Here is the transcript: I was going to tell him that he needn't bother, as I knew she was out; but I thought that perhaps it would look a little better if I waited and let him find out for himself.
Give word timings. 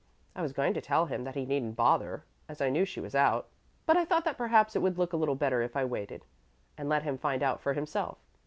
I 0.35 0.41
was 0.41 0.51
going 0.51 0.73
to 0.73 0.81
tell 0.81 1.05
him 1.05 1.25
that 1.25 1.35
he 1.35 1.45
needn't 1.45 1.75
bother, 1.75 2.23
as 2.49 2.59
I 2.59 2.71
knew 2.71 2.85
she 2.85 2.99
was 2.99 3.13
out; 3.13 3.49
but 3.85 3.95
I 3.97 4.03
thought 4.03 4.25
that 4.25 4.35
perhaps 4.35 4.75
it 4.75 4.81
would 4.81 4.97
look 4.97 5.13
a 5.13 5.17
little 5.17 5.35
better 5.35 5.61
if 5.61 5.77
I 5.77 5.85
waited 5.85 6.25
and 6.75 6.89
let 6.89 7.03
him 7.03 7.19
find 7.19 7.43
out 7.43 7.61
for 7.61 7.73
himself. 7.73 8.17